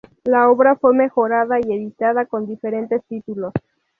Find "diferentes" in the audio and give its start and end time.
2.47-3.03